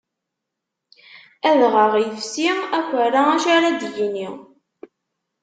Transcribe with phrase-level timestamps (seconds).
[1.49, 4.27] Adɣaɣ ifsi, akerra acu ar ad d-yini.